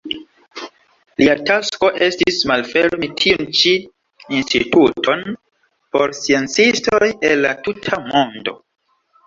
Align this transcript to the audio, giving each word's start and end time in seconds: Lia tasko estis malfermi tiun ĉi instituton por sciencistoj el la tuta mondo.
Lia 1.21 1.33
tasko 1.49 1.89
estis 2.05 2.39
malfermi 2.53 3.11
tiun 3.21 3.45
ĉi 3.61 3.75
instituton 4.39 5.23
por 5.99 6.17
sciencistoj 6.23 7.13
el 7.31 7.47
la 7.49 7.55
tuta 7.69 8.05
mondo. 8.11 8.61